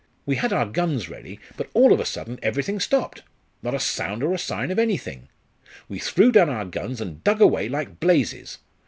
[0.25, 3.21] We had our guns ready, but all of a sudden everything stopped
[3.61, 5.29] not a sound or a sign of anything!
[5.87, 8.57] We threw down our guns and dug away like blazes.